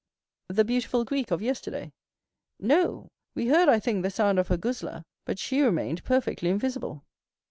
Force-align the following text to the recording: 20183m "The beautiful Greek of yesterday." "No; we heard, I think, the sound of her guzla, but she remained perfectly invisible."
20183m 0.49 0.55
"The 0.55 0.65
beautiful 0.65 1.05
Greek 1.05 1.29
of 1.29 1.41
yesterday." 1.43 1.93
"No; 2.59 3.11
we 3.35 3.49
heard, 3.49 3.69
I 3.69 3.79
think, 3.79 4.01
the 4.01 4.09
sound 4.09 4.39
of 4.39 4.47
her 4.47 4.57
guzla, 4.57 5.03
but 5.25 5.37
she 5.37 5.61
remained 5.61 6.03
perfectly 6.03 6.49
invisible." 6.49 7.05